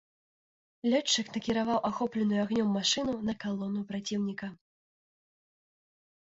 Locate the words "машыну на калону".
2.77-3.83